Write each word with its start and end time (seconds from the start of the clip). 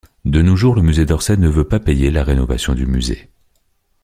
De 0.25 0.41
nos 0.41 0.55
jours 0.55 0.73
le 0.75 0.81
musée 0.81 1.05
d'Orsay 1.05 1.37
ne 1.37 1.47
veut 1.47 1.67
pas 1.67 1.79
payer 1.79 2.09
la 2.09 2.23
rénovation 2.23 2.73
du 2.73 2.87
musée. 2.87 3.29